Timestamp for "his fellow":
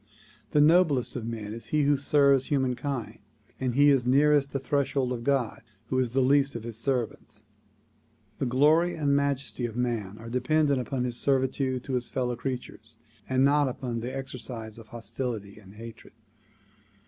11.93-12.35